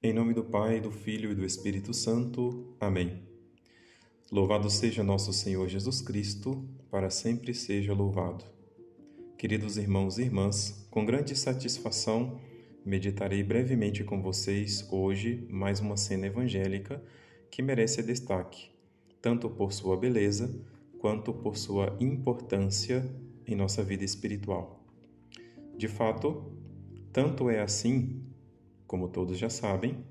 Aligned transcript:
Em 0.00 0.12
nome 0.12 0.32
do 0.32 0.44
Pai, 0.44 0.80
do 0.80 0.92
Filho 0.92 1.32
e 1.32 1.34
do 1.34 1.44
Espírito 1.44 1.92
Santo. 1.92 2.72
Amém. 2.78 3.20
Louvado 4.30 4.70
seja 4.70 5.02
nosso 5.02 5.32
Senhor 5.32 5.66
Jesus 5.66 6.00
Cristo, 6.00 6.64
para 6.88 7.10
sempre 7.10 7.52
seja 7.52 7.92
louvado. 7.92 8.44
Queridos 9.36 9.76
irmãos 9.76 10.16
e 10.16 10.22
irmãs, 10.22 10.86
com 10.88 11.04
grande 11.04 11.34
satisfação 11.34 12.38
meditarei 12.84 13.42
brevemente 13.42 14.04
com 14.04 14.22
vocês 14.22 14.86
hoje 14.88 15.44
mais 15.50 15.80
uma 15.80 15.96
cena 15.96 16.28
evangélica 16.28 17.02
que 17.50 17.60
merece 17.60 18.00
destaque, 18.00 18.70
tanto 19.20 19.50
por 19.50 19.72
sua 19.72 19.96
beleza 19.96 20.64
quanto 21.00 21.32
por 21.32 21.56
sua 21.56 21.96
importância 21.98 23.04
em 23.44 23.56
nossa 23.56 23.82
vida 23.82 24.04
espiritual. 24.04 24.80
De 25.76 25.88
fato, 25.88 26.52
tanto 27.12 27.50
é 27.50 27.60
assim 27.60 28.28
como 28.88 29.06
todos 29.06 29.38
já 29.38 29.50
sabem, 29.50 30.02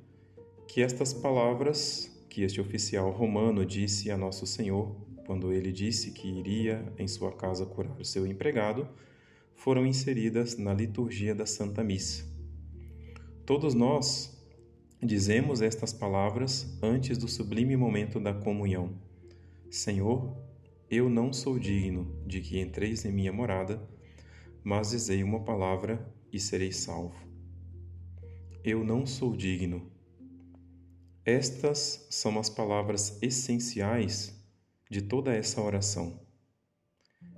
que 0.68 0.82
estas 0.82 1.12
palavras 1.12 2.15
que 2.29 2.43
este 2.43 2.61
oficial 2.61 3.11
romano 3.11 3.65
disse 3.65 4.11
a 4.11 4.18
Nosso 4.18 4.46
Senhor 4.46 4.96
quando 5.25 5.51
ele 5.51 5.74
disse 5.74 6.11
que 6.11 6.28
iria 6.28 6.93
em 6.98 7.07
sua 7.07 7.34
casa 7.34 7.65
curar 7.65 8.00
o 8.00 8.06
seu 8.06 8.25
empregado, 8.25 8.87
foram 9.56 9.86
inseridas 9.86 10.56
na 10.57 10.74
liturgia 10.74 11.34
da 11.34 11.46
Santa 11.46 11.84
Missa. 11.84 12.24
Todos 13.46 13.74
nós 13.74 14.39
dizemos 15.04 15.62
estas 15.62 15.92
palavras 15.92 16.78
antes 16.82 17.18
do 17.18 17.28
sublime 17.28 17.75
momento 17.75 18.20
da 18.20 18.34
comunhão. 18.34 18.92
Senhor, 19.70 20.37
eu 20.89 21.09
não 21.09 21.34
sou 21.34 21.57
digno 21.57 22.15
de 22.25 22.39
que 22.39 22.59
entreis 22.59 23.04
em 23.04 23.12
minha 23.12 23.34
morada, 23.34 23.82
mas 24.64 24.92
dizei 24.92 25.23
uma 25.23 25.42
palavra 25.43 26.07
e 26.32 26.39
serei 26.39 26.71
salvo 26.71 27.26
eu 28.70 28.84
não 28.84 29.06
sou 29.06 29.34
digno. 29.34 29.89
Estas 31.24 32.06
são 32.09 32.38
as 32.38 32.50
palavras 32.50 33.17
essenciais 33.22 34.38
de 34.92 35.02
toda 35.02 35.34
essa 35.34 35.62
oração. 35.62 36.20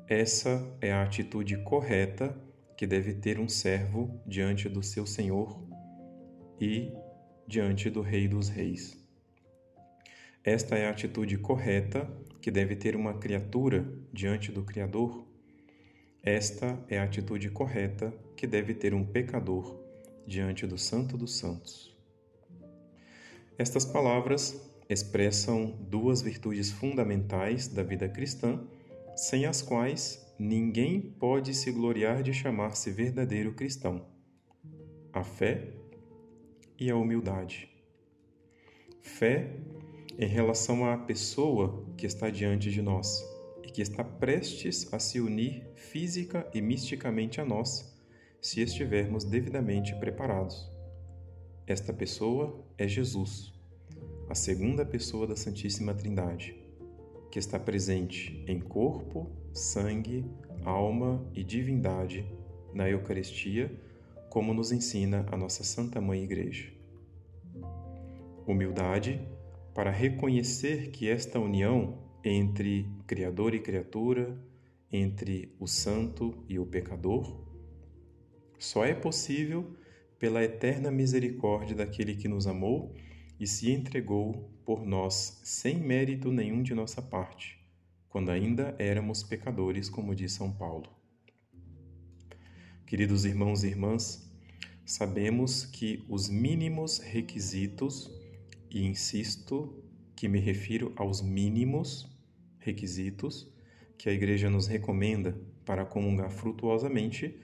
Essa 0.08 0.76
é 0.82 0.92
a 0.92 1.04
atitude 1.04 1.56
correta 1.64 2.36
que 2.76 2.88
deve 2.88 3.14
ter 3.14 3.40
um 3.40 3.48
servo 3.48 4.20
diante 4.26 4.68
do 4.68 4.82
seu 4.82 5.06
Senhor 5.06 5.64
e 6.60 6.92
diante 7.48 7.92
do 7.92 8.02
Rei 8.02 8.28
dos 8.28 8.50
Reis. 8.50 8.98
Esta 10.44 10.78
é 10.78 10.88
a 10.88 10.90
atitude 10.90 11.38
correta 11.38 12.10
que 12.42 12.50
deve 12.50 12.76
ter 12.76 12.96
uma 12.96 13.14
criatura 13.14 13.88
diante 14.12 14.52
do 14.52 14.64
Criador. 14.64 15.28
Esta 16.24 16.84
é 16.90 16.98
a 16.98 17.04
atitude 17.04 17.52
correta 17.52 18.12
que 18.36 18.48
deve 18.48 18.74
ter 18.74 18.96
um 18.96 19.06
pecador 19.06 19.79
diante 20.30 20.68
do 20.68 20.78
Santo 20.78 21.18
dos 21.18 21.38
Santos. 21.40 21.92
Estas 23.58 23.84
palavras 23.84 24.62
expressam 24.88 25.76
duas 25.90 26.22
virtudes 26.22 26.72
fundamentais 26.72 27.68
da 27.68 27.82
vida 27.82 28.08
cristã, 28.08 28.64
sem 29.16 29.46
as 29.46 29.62
quais 29.62 30.24
ninguém 30.38 31.02
pode 31.02 31.54
se 31.54 31.72
gloriar 31.72 32.22
de 32.22 32.32
chamar-se 32.32 32.92
verdadeiro 32.92 33.54
cristão: 33.54 34.06
a 35.12 35.24
fé 35.24 35.74
e 36.80 36.90
a 36.90 36.96
humildade. 36.96 37.68
Fé 39.02 39.58
em 40.18 40.28
relação 40.28 40.86
à 40.86 40.96
pessoa 40.96 41.86
que 41.98 42.06
está 42.06 42.30
diante 42.30 42.70
de 42.70 42.82
nós 42.82 43.26
e 43.64 43.72
que 43.72 43.82
está 43.82 44.04
prestes 44.04 44.94
a 44.94 45.00
se 45.00 45.20
unir 45.20 45.64
física 45.74 46.48
e 46.54 46.62
misticamente 46.62 47.42
a 47.42 47.46
nós 47.46 47.99
se 48.42 48.62
estivermos 48.62 49.24
devidamente 49.24 49.96
preparados. 49.96 50.72
Esta 51.68 51.94
pessoa 51.94 52.66
é 52.78 52.88
Jesus, 52.88 53.54
a 54.30 54.36
segunda 54.36 54.86
pessoa 54.86 55.28
da 55.28 55.36
Santíssima 55.36 55.94
Trindade, 55.94 56.56
que 57.30 57.38
está 57.38 57.60
presente 57.60 58.44
em 58.48 58.60
corpo, 58.60 59.30
sangue, 59.54 60.26
alma 60.64 61.24
e 61.34 61.44
divindade 61.44 62.26
na 62.74 62.90
Eucaristia, 62.90 63.72
como 64.30 64.54
nos 64.54 64.72
ensina 64.72 65.26
a 65.32 65.38
nossa 65.38 65.64
Santa 65.64 66.00
Mãe 66.00 66.24
Igreja. 66.24 66.72
Humildade 68.48 69.22
para 69.74 69.92
reconhecer 69.92 70.92
que 70.92 71.10
esta 71.10 71.40
união 71.40 71.98
entre 72.24 72.90
Criador 73.08 73.54
e 73.54 73.60
criatura, 73.60 74.38
entre 74.92 75.56
o 75.60 75.68
santo 75.68 76.44
e 76.48 76.60
o 76.60 76.66
pecador, 76.66 77.49
só 78.60 78.86
é 78.86 78.94
possível 78.94 79.76
pela 80.20 80.44
eterna 80.44 80.92
misericórdia 80.92 81.76
daquele 81.76 82.16
que 82.16 82.28
nos 82.28 82.46
amou 82.46 82.94
e 83.40 83.48
se 83.48 83.72
entregou 83.72 84.52
por 84.66 84.86
nós 84.86 85.40
sem 85.44 85.80
mérito 85.80 86.32
nenhum 86.32 86.62
de 86.62 86.76
nossa 86.76 87.02
parte, 87.02 87.58
quando 88.10 88.30
ainda 88.30 88.76
éramos 88.78 89.24
pecadores, 89.24 89.90
como 89.90 90.14
diz 90.14 90.34
São 90.34 90.52
Paulo. 90.52 90.90
Queridos 92.86 93.24
irmãos 93.24 93.64
e 93.64 93.68
irmãs, 93.68 94.30
sabemos 94.86 95.66
que 95.66 96.04
os 96.10 96.28
mínimos 96.28 97.00
requisitos, 97.00 98.12
e 98.70 98.86
insisto 98.86 99.82
que 100.16 100.28
me 100.28 100.40
refiro 100.40 100.92
aos 100.98 101.22
mínimos 101.22 102.10
requisitos 102.58 103.48
que 103.98 104.10
a 104.10 104.14
Igreja 104.14 104.50
nos 104.50 104.68
recomenda 104.68 105.40
para 105.64 105.86
comungar 105.86 106.30
frutuosamente, 106.30 107.40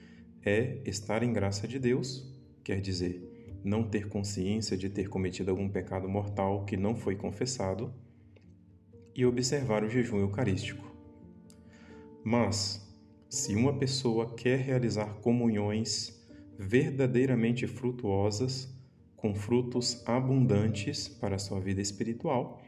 é 0.46 0.78
estar 0.84 1.24
em 1.24 1.32
graça 1.32 1.66
de 1.66 1.76
Deus, 1.76 2.32
quer 2.62 2.80
dizer, 2.80 3.60
não 3.64 3.82
ter 3.82 4.08
consciência 4.08 4.76
de 4.76 4.88
ter 4.88 5.08
cometido 5.08 5.50
algum 5.50 5.68
pecado 5.68 6.08
mortal 6.08 6.64
que 6.64 6.76
não 6.76 6.94
foi 6.94 7.16
confessado, 7.16 7.92
e 9.12 9.24
observar 9.24 9.82
o 9.82 9.88
jejum 9.88 10.20
eucarístico. 10.20 10.84
Mas, 12.22 12.86
se 13.28 13.56
uma 13.56 13.76
pessoa 13.76 14.34
quer 14.34 14.58
realizar 14.60 15.14
comunhões 15.16 16.22
verdadeiramente 16.58 17.66
frutuosas, 17.66 18.72
com 19.16 19.34
frutos 19.34 20.06
abundantes 20.06 21.08
para 21.08 21.36
a 21.36 21.38
sua 21.38 21.58
vida 21.58 21.80
espiritual, 21.80 22.62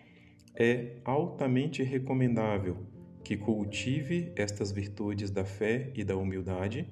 é 0.55 0.97
altamente 1.05 1.83
recomendável 1.83 2.79
que 3.23 3.37
cultive 3.37 4.33
estas 4.35 4.73
virtudes 4.73 5.31
da 5.31 5.45
fé 5.45 5.93
e 5.95 6.03
da 6.03 6.17
humildade 6.17 6.89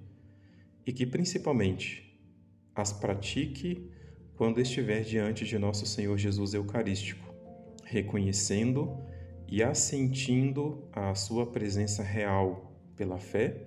e 0.86 0.92
que 0.92 1.04
principalmente 1.04 2.16
as 2.74 2.92
pratique 2.92 3.90
quando 4.36 4.60
estiver 4.60 5.02
diante 5.02 5.44
de 5.44 5.58
nosso 5.58 5.84
Senhor 5.84 6.16
Jesus 6.16 6.54
Eucarístico, 6.54 7.34
reconhecendo 7.84 9.02
e 9.48 9.62
assentindo 9.62 10.88
a 10.92 11.14
sua 11.14 11.46
presença 11.46 12.02
real 12.02 12.72
pela 12.94 13.18
fé 13.18 13.66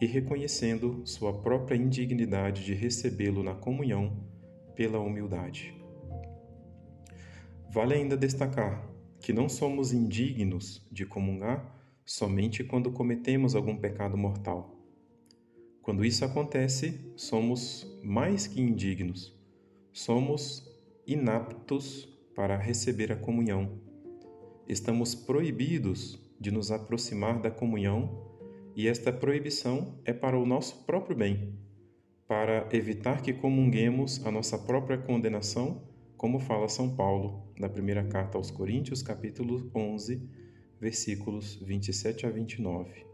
e 0.00 0.06
reconhecendo 0.06 1.02
sua 1.04 1.40
própria 1.40 1.76
indignidade 1.76 2.64
de 2.64 2.74
recebê-lo 2.74 3.42
na 3.42 3.54
comunhão 3.54 4.26
pela 4.74 4.98
humildade. 4.98 5.74
Vale 7.70 7.94
ainda 7.94 8.16
destacar 8.16 8.88
que 9.20 9.32
não 9.32 9.48
somos 9.48 9.92
indignos 9.92 10.86
de 10.90 11.06
comungar 11.06 11.74
somente 12.04 12.64
quando 12.64 12.90
cometemos 12.90 13.54
algum 13.54 13.76
pecado 13.76 14.16
mortal 14.16 14.73
quando 15.84 16.02
isso 16.02 16.24
acontece, 16.24 16.98
somos 17.14 17.86
mais 18.02 18.46
que 18.46 18.58
indignos, 18.58 19.38
somos 19.92 20.66
inaptos 21.06 22.08
para 22.34 22.56
receber 22.56 23.12
a 23.12 23.16
comunhão. 23.16 23.78
Estamos 24.66 25.14
proibidos 25.14 26.18
de 26.40 26.50
nos 26.50 26.70
aproximar 26.70 27.38
da 27.38 27.50
comunhão 27.50 28.32
e 28.74 28.88
esta 28.88 29.12
proibição 29.12 30.00
é 30.06 30.14
para 30.14 30.38
o 30.38 30.46
nosso 30.46 30.86
próprio 30.86 31.18
bem, 31.18 31.52
para 32.26 32.66
evitar 32.72 33.20
que 33.20 33.34
comunguemos 33.34 34.24
a 34.24 34.30
nossa 34.30 34.56
própria 34.56 34.96
condenação, 34.96 35.82
como 36.16 36.40
fala 36.40 36.66
São 36.66 36.96
Paulo 36.96 37.52
na 37.58 37.68
primeira 37.68 38.04
carta 38.04 38.38
aos 38.38 38.50
Coríntios, 38.50 39.02
capítulo 39.02 39.70
11, 39.74 40.26
versículos 40.80 41.56
27 41.56 42.24
a 42.24 42.30
29. 42.30 43.13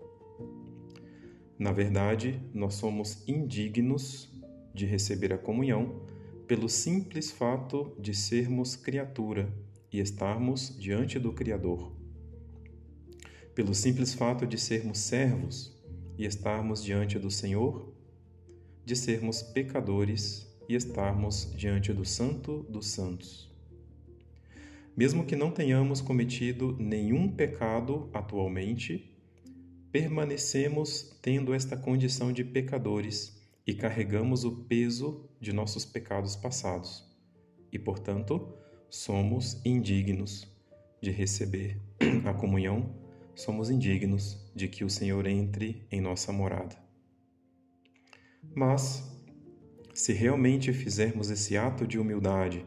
Na 1.60 1.72
verdade, 1.72 2.40
nós 2.54 2.72
somos 2.76 3.22
indignos 3.28 4.32
de 4.74 4.86
receber 4.86 5.30
a 5.30 5.36
comunhão 5.36 6.06
pelo 6.48 6.70
simples 6.70 7.30
fato 7.30 7.94
de 8.00 8.14
sermos 8.14 8.76
criatura 8.76 9.52
e 9.92 10.00
estarmos 10.00 10.74
diante 10.80 11.18
do 11.18 11.34
Criador. 11.34 11.92
Pelo 13.54 13.74
simples 13.74 14.14
fato 14.14 14.46
de 14.46 14.56
sermos 14.56 15.00
servos 15.00 15.78
e 16.16 16.24
estarmos 16.24 16.82
diante 16.82 17.18
do 17.18 17.30
Senhor, 17.30 17.92
de 18.82 18.96
sermos 18.96 19.42
pecadores 19.42 20.50
e 20.66 20.74
estarmos 20.74 21.52
diante 21.54 21.92
do 21.92 22.06
Santo 22.06 22.62
dos 22.70 22.86
Santos. 22.86 23.54
Mesmo 24.96 25.26
que 25.26 25.36
não 25.36 25.50
tenhamos 25.50 26.00
cometido 26.00 26.74
nenhum 26.80 27.30
pecado 27.30 28.08
atualmente, 28.14 29.09
permanecemos 29.92 31.16
tendo 31.20 31.52
esta 31.52 31.76
condição 31.76 32.32
de 32.32 32.44
pecadores 32.44 33.40
e 33.66 33.74
carregamos 33.74 34.44
o 34.44 34.52
peso 34.52 35.28
de 35.40 35.52
nossos 35.52 35.84
pecados 35.84 36.36
passados. 36.36 37.08
e, 37.72 37.78
portanto, 37.78 38.52
somos 38.88 39.64
indignos 39.64 40.44
de 41.00 41.12
receber 41.12 41.80
a 42.26 42.34
comunhão, 42.34 42.92
somos 43.32 43.70
indignos 43.70 44.44
de 44.56 44.66
que 44.66 44.84
o 44.84 44.90
Senhor 44.90 45.24
entre 45.26 45.86
em 45.88 46.00
nossa 46.00 46.32
morada. 46.32 46.76
Mas, 48.52 49.08
se 49.94 50.12
realmente 50.12 50.72
fizermos 50.72 51.30
esse 51.30 51.56
ato 51.56 51.86
de 51.86 51.96
humildade, 51.96 52.66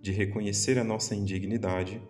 de 0.00 0.12
reconhecer 0.12 0.78
a 0.78 0.84
nossa 0.84 1.14
indignidade, 1.14 2.00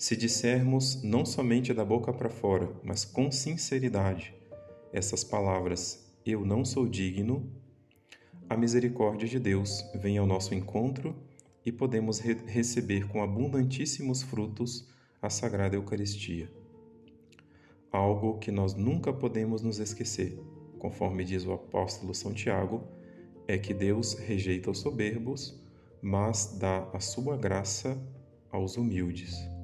se 0.00 0.16
dissermos 0.16 1.02
não 1.02 1.26
somente 1.26 1.74
da 1.74 1.84
boca 1.84 2.10
para 2.10 2.30
fora, 2.30 2.72
mas 2.82 3.04
com 3.04 3.30
sinceridade 3.30 4.34
essas 4.94 5.22
palavras: 5.22 6.10
Eu 6.24 6.42
não 6.42 6.64
sou 6.64 6.88
digno, 6.88 7.52
a 8.48 8.56
misericórdia 8.56 9.28
de 9.28 9.38
Deus 9.38 9.84
vem 9.94 10.16
ao 10.16 10.26
nosso 10.26 10.54
encontro 10.54 11.14
e 11.66 11.70
podemos 11.70 12.18
re 12.18 12.32
receber 12.46 13.08
com 13.08 13.22
abundantíssimos 13.22 14.22
frutos 14.22 14.88
a 15.20 15.28
Sagrada 15.28 15.76
Eucaristia. 15.76 16.50
Algo 17.92 18.38
que 18.38 18.50
nós 18.50 18.72
nunca 18.72 19.12
podemos 19.12 19.60
nos 19.60 19.78
esquecer, 19.78 20.42
conforme 20.78 21.26
diz 21.26 21.44
o 21.44 21.52
apóstolo 21.52 22.14
São 22.14 22.32
Tiago, 22.32 22.88
é 23.46 23.58
que 23.58 23.74
Deus 23.74 24.14
rejeita 24.14 24.70
os 24.70 24.78
soberbos, 24.78 25.62
mas 26.00 26.56
dá 26.58 26.88
a 26.94 27.00
sua 27.00 27.36
graça 27.36 28.02
aos 28.50 28.78
humildes. 28.78 29.59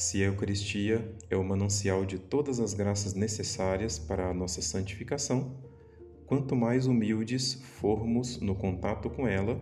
Se 0.00 0.22
a 0.22 0.28
Eucaristia 0.28 1.14
é 1.28 1.36
o 1.36 1.44
manancial 1.44 2.06
de 2.06 2.18
todas 2.18 2.58
as 2.58 2.72
graças 2.72 3.12
necessárias 3.12 3.98
para 3.98 4.30
a 4.30 4.32
nossa 4.32 4.62
santificação, 4.62 5.54
quanto 6.26 6.56
mais 6.56 6.86
humildes 6.86 7.52
formos 7.52 8.40
no 8.40 8.54
contato 8.54 9.10
com 9.10 9.28
ela, 9.28 9.60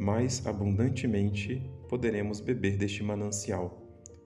mais 0.00 0.44
abundantemente 0.48 1.62
poderemos 1.88 2.40
beber 2.40 2.76
deste 2.76 3.04
manancial, 3.04 3.80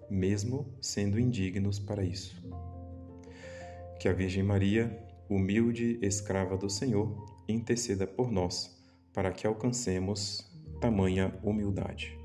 mesmo 0.08 0.74
sendo 0.80 1.20
indignos 1.20 1.78
para 1.78 2.02
isso. 2.02 2.42
Que 4.00 4.08
a 4.08 4.14
Virgem 4.14 4.42
Maria, 4.42 5.06
humilde 5.28 5.98
escrava 6.00 6.56
do 6.56 6.70
Senhor, 6.70 7.14
interceda 7.46 8.06
por 8.06 8.32
nós, 8.32 8.74
para 9.12 9.30
que 9.30 9.46
alcancemos 9.46 10.50
tamanha 10.80 11.38
humildade. 11.42 12.15